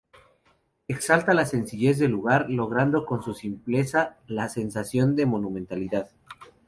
[0.87, 6.09] Exalta la sencillez del lugar, logrando con su simpleza la sensación de monumentalidad.